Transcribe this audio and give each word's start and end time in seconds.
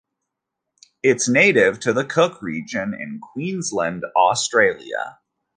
It 1.03 1.17
is 1.17 1.29
native 1.29 1.79
to 1.81 1.93
the 1.93 2.03
Cook 2.03 2.41
region 2.41 2.95
in 2.95 3.19
Queensland, 3.19 4.03
Australia. 4.17 5.19